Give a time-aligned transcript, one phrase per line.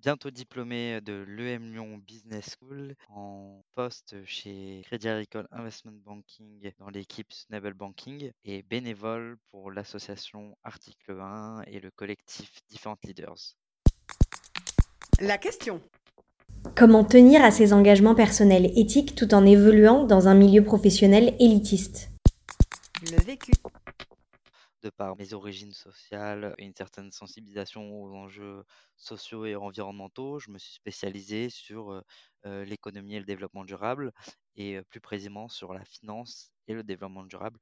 [0.00, 6.88] bientôt diplômé de l'EM Lyon Business School en poste chez Crédit Agricole Investment Banking dans
[6.88, 13.56] l'équipe Sustainable Banking et bénévole pour l'association Article 1 et le collectif Different Leaders.
[15.20, 15.82] La question.
[16.74, 22.10] Comment tenir à ses engagements personnels éthiques tout en évoluant dans un milieu professionnel élitiste?
[23.02, 23.52] Le vécu.
[24.82, 28.64] De par mes origines sociales et une certaine sensibilisation aux enjeux
[28.96, 32.02] sociaux et environnementaux, je me suis spécialisé sur euh,
[32.46, 34.12] euh, l'économie et le développement durable
[34.56, 37.58] et euh, plus précisément sur la finance et le développement durable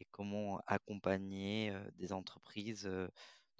[0.00, 2.88] et comment accompagner des entreprises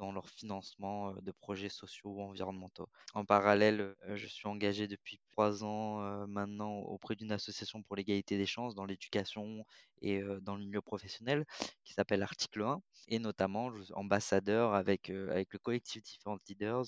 [0.03, 2.89] dans leur financement euh, de projets sociaux ou environnementaux.
[3.15, 7.95] En parallèle, euh, je suis engagé depuis trois ans euh, maintenant auprès d'une association pour
[7.95, 9.65] l'égalité des chances dans l'éducation
[10.01, 11.47] et dans le milieu professionnel
[11.85, 16.87] qui s'appelle Article 1 et notamment je suis ambassadeur avec, avec le collectif Different Leaders,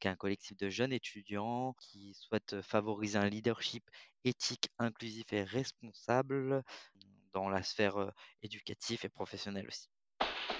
[0.00, 3.84] qui est un collectif de jeunes étudiants qui souhaitent favoriser un leadership
[4.24, 6.64] éthique, inclusif et responsable
[7.32, 8.10] dans la sphère
[8.42, 9.88] éducative et professionnelle aussi.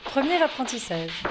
[0.05, 1.25] Premier apprentissage.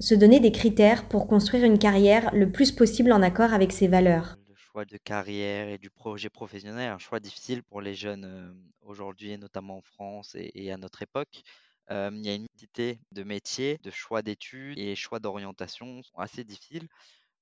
[0.00, 3.86] Se donner des critères pour construire une carrière le plus possible en accord avec ses
[3.86, 4.38] valeurs.
[4.48, 8.50] Le choix de carrière et du projet professionnel, un choix difficile pour les jeunes euh,
[8.80, 11.42] aujourd'hui, notamment en France et, à notre époque.
[11.90, 16.18] Euh, il y a une multitude de métiers, de choix d'études et choix d'orientation sont
[16.18, 16.88] assez difficiles.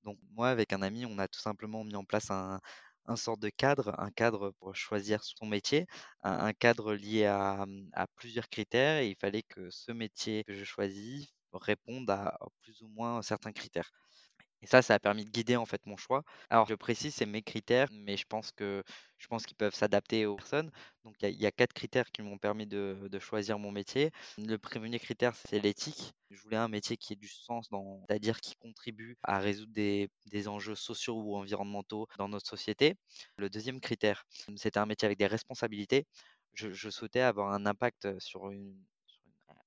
[0.03, 2.59] Donc moi, avec un ami, on a tout simplement mis en place un,
[3.15, 5.87] sorte de cadre, un cadre pour choisir son métier,
[6.25, 10.55] un, un cadre lié à, à plusieurs critères et il fallait que ce métier que
[10.55, 13.91] je choisis réponde à plus ou moins certains critères.
[14.63, 16.25] Et ça, ça a permis de guider en fait mon choix.
[16.51, 18.83] Alors, je précise, c'est mes critères, mais je pense que
[19.19, 20.71] je pense qu'ils peuvent s'adapter aux personnes.
[21.05, 24.11] Donc, il y, a- quatre critères qui m'ont permis de, choisir mon métier.
[24.37, 26.13] Le premier critère, c'est l'éthique.
[26.31, 27.69] Je voulais un métier qui ait du sens,
[28.09, 32.97] c'est-à-dire qui contribue à résoudre des, des enjeux sociaux ou environnementaux dans notre société.
[33.37, 34.25] Le deuxième critère,
[34.57, 36.07] c'était un métier avec des responsabilités.
[36.55, 38.77] Je, je souhaitais avoir un impact sur une-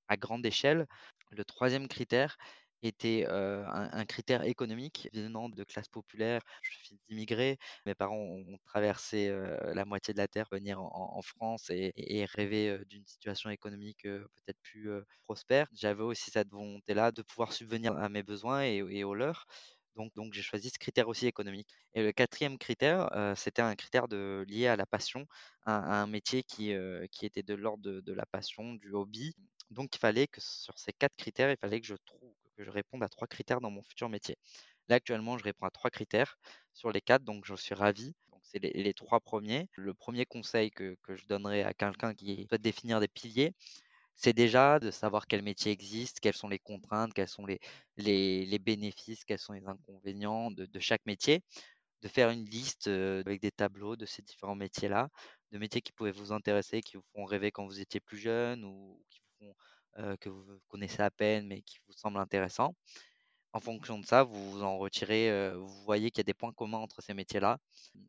[0.08, 0.86] à grande échelle.
[1.32, 2.36] Le troisième critère,
[2.82, 6.42] était un, critère économique venant de classe populaire.
[6.62, 7.58] Je suis fils d'immigrés.
[7.86, 9.32] Mes parents ont, traversé
[9.74, 14.58] la moitié de la terre venir en, France et, et rêver d'une situation économique peut-être
[14.62, 14.90] plus
[15.24, 15.68] prospère.
[15.72, 19.46] J'avais aussi cette volonté-là de pouvoir subvenir à mes besoins et, aux leurs.
[19.94, 21.68] Donc, j'ai choisi ce critère aussi économique.
[21.94, 25.26] Et le quatrième critère, c'était un critère lié à la passion,
[25.66, 26.72] à, un métier qui,
[27.22, 29.34] était de l'ordre de la passion, du hobby.
[29.70, 32.70] Donc, il fallait que sur ces quatre critères, il fallait que je trouve, que je
[32.70, 34.36] réponde à trois critères dans mon futur métier.
[34.88, 36.38] Là, actuellement, je réponds à trois critères
[36.72, 38.14] sur les quatre, donc je suis ravi.
[38.42, 39.68] C'est les, trois premiers.
[39.76, 43.54] Le premier conseil que, que je donnerais à quelqu'un qui souhaite définir des piliers,
[44.16, 47.60] c'est déjà de savoir quel métier existe, quelles sont les contraintes, quels sont les,
[47.96, 51.42] les, les bénéfices, quels sont les inconvénients de, de chaque métier,
[52.02, 55.08] de faire une liste euh, avec des tableaux de ces différents métiers-là,
[55.52, 58.64] de métiers qui pouvaient vous intéresser, qui vous font rêver quand vous étiez plus jeune
[58.64, 59.21] ou qui
[59.98, 62.74] euh, que vous connaissez à peine mais qui vous semblent intéressants.
[63.52, 66.34] En fonction de ça, vous vous en retirez, euh, vous voyez qu'il y a des
[66.34, 67.58] points communs entre ces métiers-là.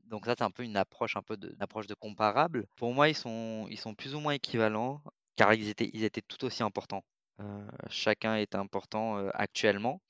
[0.05, 2.65] Donc ça, c'est un peu une approche un peu de, approche de comparable.
[2.77, 5.01] Pour moi, ils sont, ils sont plus ou moins équivalents
[5.35, 7.03] car ils étaient, ils étaient tout aussi importants.
[7.41, 10.01] Euh, chacun est important actuellement.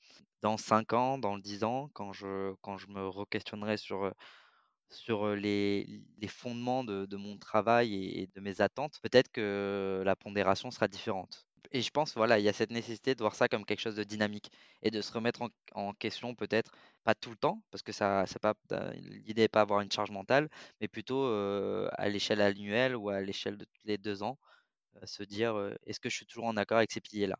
[0.42, 4.12] Dans 5 ans, dans 10 ans, quand je, quand je me re-questionnerai sur,
[4.94, 5.86] sur les,
[6.28, 11.46] fondements de, mon travail et, de mes attentes, peut-être que la pondération sera différente.
[11.72, 13.96] Et je pense, voilà, il y a cette nécessité de voir ça comme quelque chose
[13.96, 14.50] de dynamique
[14.82, 15.40] et de se remettre
[15.74, 16.70] en, question peut-être,
[17.02, 20.10] pas tout le temps, parce que ça, pas, euh, l'idée n'est pas avoir une charge
[20.10, 20.48] mentale,
[20.80, 24.38] mais plutôt à l'échelle annuelle ou à l'échelle de tous les deux ans,
[24.96, 25.56] euh, se dire
[25.86, 27.36] est-ce que je suis toujours en accord avec ces piliers-là?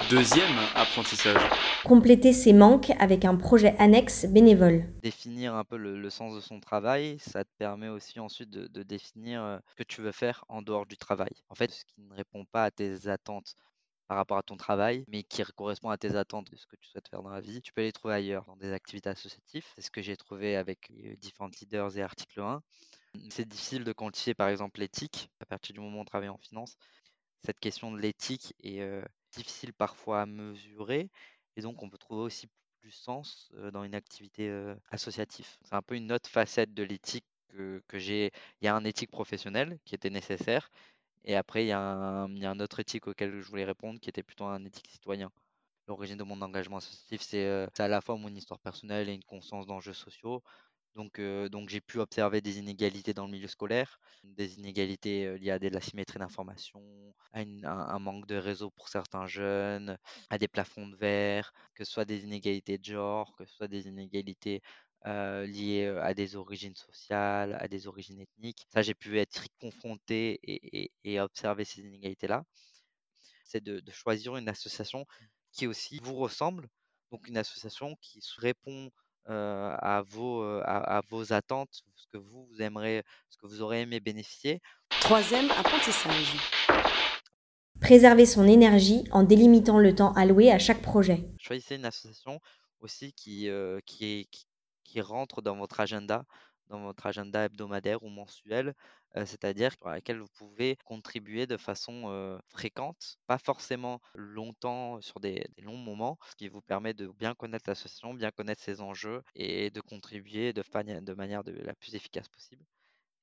[0.00, 1.40] Deuxième apprentissage.
[1.84, 4.84] Compléter ses manques avec un projet annexe bénévole.
[5.02, 8.66] Définir un peu le, le sens de son travail, ça te permet aussi ensuite de,
[8.66, 11.30] de définir euh, ce que tu veux faire en dehors du travail.
[11.48, 13.54] En fait, ce qui ne répond pas à tes attentes
[14.08, 16.88] par rapport à ton travail, mais qui correspond à tes attentes de ce que tu
[16.88, 19.64] souhaites faire dans la vie, tu peux les trouver ailleurs, dans des activités associatives.
[19.74, 22.60] C'est ce que j'ai trouvé avec les différents leaders et article 1.
[23.30, 26.38] C'est difficile de quantifier par exemple l'éthique à partir du moment où on travaille en
[26.38, 26.76] finance.
[27.44, 29.02] Cette question de l'éthique est euh,
[29.36, 31.10] difficile parfois à mesurer
[31.56, 32.48] et donc on peut trouver aussi
[32.82, 34.50] du sens dans une activité
[34.90, 35.46] associative.
[35.62, 38.84] C'est un peu une autre facette de l'éthique que, que j'ai, il y a un
[38.84, 40.70] éthique professionnelle qui était nécessaire.
[41.24, 43.64] Et après, il y, a un, il y a un autre éthique auquel je voulais
[43.64, 45.30] répondre qui était plutôt un éthique citoyen.
[45.88, 49.66] L'origine de mon engagement associatif, c'est à la fois mon histoire personnelle et une conscience
[49.66, 50.42] d'enjeux sociaux.
[50.94, 55.36] Donc, euh, donc j'ai pu observer des inégalités dans le milieu scolaire, des inégalités euh,
[55.36, 56.82] liées à de la symétrie d'information,
[57.32, 59.98] à un, manque de réseau pour certains jeunes,
[60.30, 63.66] à des plafonds de verre, que ce soit des inégalités de genre, que ce soit
[63.68, 64.62] des inégalités
[65.06, 68.64] euh, liées à des origines sociales, à des origines ethniques.
[68.72, 72.44] Ça, j'ai pu être confronté et, et- observer ces inégalités-là.
[73.44, 75.06] C'est de, choisir une association
[75.52, 76.68] qui aussi vous ressemble,
[77.10, 78.90] donc une association qui répond
[79.30, 83.46] euh, à vos, euh, à, à vos attentes, ce que vous, vous aimerez, ce que
[83.46, 84.60] vous aurez aimé bénéficier.
[85.00, 86.34] Troisième apprentissage.
[87.80, 91.28] Préserver son énergie en délimitant le temps alloué à chaque projet.
[91.38, 92.40] Choisissez une association
[92.80, 94.46] aussi qui, euh, qui, est- qui,
[94.84, 96.24] qui rentre dans votre agenda,
[96.68, 98.72] dans votre agenda hebdomadaire ou mensuel, euh,
[99.16, 105.76] c'est-à-dire à laquelle vous pouvez contribuer de façon fréquente, pas forcément longtemps sur des, longs
[105.76, 109.80] moments, ce qui vous permet de bien connaître l'association, bien connaître ses enjeux et de
[109.80, 110.62] contribuer de,
[111.00, 112.64] de manière de, la plus efficace possible.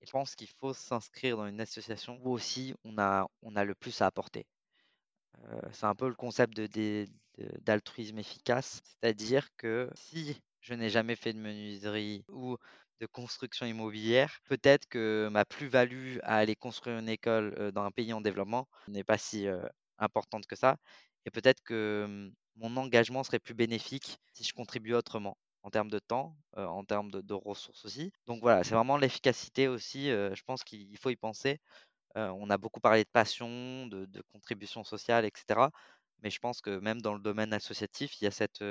[0.02, 3.76] Je pense qu'il faut s'inscrire dans une association où aussi on a, on a le
[3.76, 4.46] plus à apporter.
[5.72, 10.90] C'est un peu le concept de, dé- de- d'altruisme efficace, c'est-à-dire que si je n'ai
[10.90, 12.58] jamais fait de menuiserie ou
[13.02, 18.14] de construction immobilière, peut-être que ma plus-value à aller construire une école dans un pays
[18.14, 19.48] en développement n'est pas si
[19.98, 20.78] importante que ça,
[21.26, 25.90] et peut-être que hum, mon engagement serait plus bénéfique si je contribuais autrement en termes
[25.90, 28.12] de temps, en termes de, ressources aussi.
[28.28, 31.60] Donc voilà, c'est vraiment l'efficacité aussi, je pense qu'il faut y penser.
[32.16, 35.70] On a beaucoup parlé de passion, de, contribution sociale, etc.
[36.24, 38.64] Mais je pense que même dans le domaine associatif, il y a cette,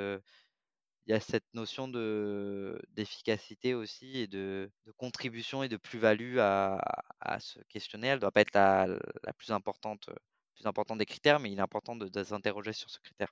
[1.11, 6.39] il y a cette notion de, d'efficacité aussi et de, de contribution et de plus-value
[6.39, 6.81] à,
[7.21, 8.13] à ce questionnaire.
[8.13, 10.15] Elle ne doit pas être la, la plus importante, euh,
[10.55, 13.27] plus importante des critères, mais il est important de, de s'interroger sur ce critère.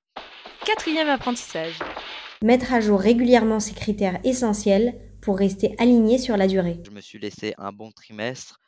[0.66, 1.78] Quatrième apprentissage.
[2.42, 6.82] Mettre à jour régulièrement ces critères essentiels pour rester aligné sur la durée.
[6.84, 8.58] Je me suis laissé un bon trimestre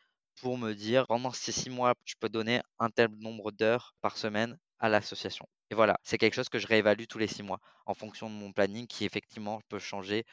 [0.41, 4.17] pour me dire pendant ces six mois, je peux donner un tel nombre d'heures par
[4.17, 5.47] semaine à l'association.
[5.71, 8.35] Et voilà, c'est quelque chose que je réévalue tous les six mois en fonction de
[8.35, 10.25] mon planning qui effectivement peut changer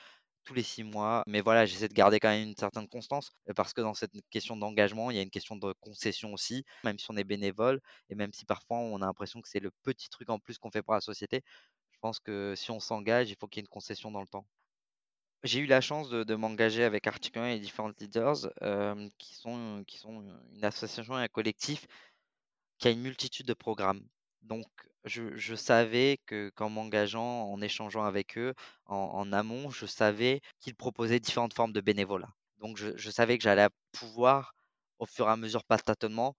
[0.45, 1.23] tous les six mois.
[1.27, 4.13] Mais voilà, j'essaie de garder quand même une certaine constance euh, parce que dans cette
[4.31, 7.81] question d'engagement, il y a une question de concession aussi, même si on est bénévole
[8.09, 10.71] et même si parfois on a l'impression que c'est le petit truc en plus qu'on
[10.71, 11.43] fait pour la société.
[11.91, 14.27] Je pense que si on s'engage, il faut qu'il y ait une concession dans le
[14.27, 14.45] temps.
[15.43, 19.81] J'ai eu la chance de, m'engager avec Article 1 et Different Leaders, euh, qui sont
[19.85, 21.87] une association et un collectif
[22.79, 24.01] qui a une multitude de programmes.
[24.43, 24.67] Donc,
[25.05, 28.53] je, savais que qu'en m'engageant, en échangeant avec eux
[28.85, 32.29] en, amont, je savais qu'ils proposaient différentes formes de bénévolat.
[32.59, 34.53] Donc, je, savais que j'allais pouvoir,
[34.99, 36.35] au fur et à mesure, par tâtonnement,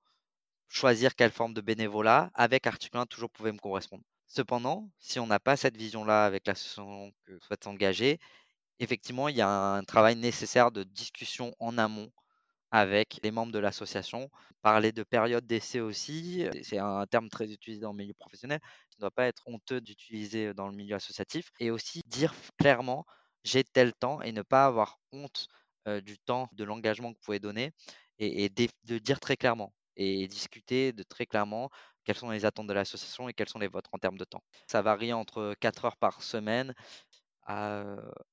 [0.68, 4.04] choisir quelle forme de bénévolat avec Article 1 toujours pouvait me correspondre.
[4.26, 8.18] Cependant, si on n'a pas cette vision-là avec l'association que souhaite s'engager,
[8.78, 12.10] effectivement, il y a un travail nécessaire de discussion en amont
[12.70, 14.30] avec les membres de l'association.
[14.62, 18.60] Parler de période d'essai aussi, euh, c'est un terme très utilisé dans le milieu professionnel,
[18.90, 21.50] qui ne doit pas être honteux d'utiliser dans le milieu associatif.
[21.60, 23.06] Et aussi dire clairement,
[23.44, 25.48] j'ai tel temps et ne pas avoir honte
[25.86, 27.72] euh, du temps, de l'engagement que vous pouvez donner
[28.18, 31.70] et, de dire très clairement et discuter de très clairement
[32.04, 34.42] quelles sont les attentes de l'association et quelles sont les vôtres en termes de temps.
[34.66, 36.74] Ça varie entre 4 heures par semaine
[37.42, 37.84] à,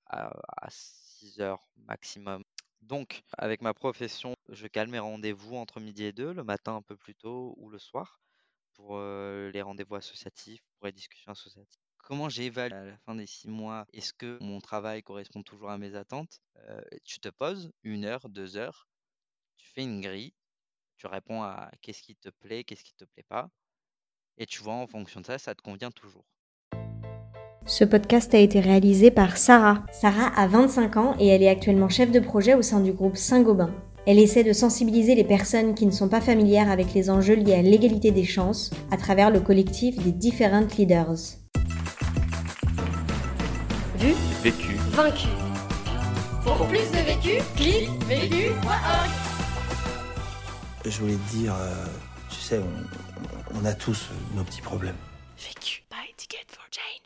[0.08, 2.44] à, à 6 heures maximum.
[2.86, 6.82] Donc, avec ma profession, je cale mes rendez-vous entre midi et deux, le matin un
[6.82, 8.20] peu plus tôt ou le soir,
[8.74, 11.82] pour les rendez-vous associatifs, pour les discussions associatives.
[11.98, 15.78] Comment j'évalue à la fin des six mois Est-ce que mon travail correspond toujours à
[15.78, 16.42] mes attentes?
[17.04, 18.88] Tu te poses une heure, deux heures,
[19.58, 20.34] tu fais une grille,
[20.98, 23.50] tu réponds à qu'est-ce qui te plaît, qu'est-ce qui te plaît pas,
[24.38, 26.26] et tu vois en fonction de ça, ça te convient toujours.
[27.66, 29.84] Ce podcast a été réalisé par Sarah.
[29.92, 33.18] Sarah a 25 ans et elle est actuellement chef de projet au sein du groupe
[33.18, 33.72] Saint-Gobain.
[34.06, 37.56] Elle essaie de sensibiliser les personnes qui ne sont pas familières avec les enjeux liés
[37.56, 41.16] à l'égalité des chances à travers le collectif des Different Leaders.
[43.98, 44.76] Vu, Vécu.
[44.92, 45.28] Vaincu.
[46.44, 49.10] Pour plus de vécu, clique vécu.org.
[50.86, 51.86] Je voulais te dire, euh,
[52.30, 54.94] tu sais, on, on a tous nos petits problèmes.
[55.36, 55.82] vécu.
[55.90, 57.05] Buy ticket for change.